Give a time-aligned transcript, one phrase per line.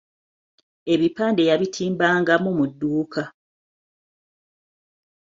[0.93, 3.23] Ebipande yabitimbanga mu mu dduuka.